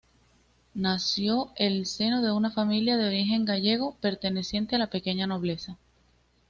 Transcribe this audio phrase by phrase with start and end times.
[0.73, 5.77] Nació el seno de una familia de origen gallego perteneciente a la pequeña nobleza.